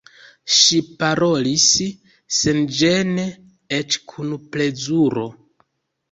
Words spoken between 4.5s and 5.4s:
plezuro.